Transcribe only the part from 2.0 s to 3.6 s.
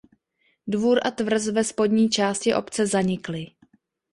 části obce zanikly.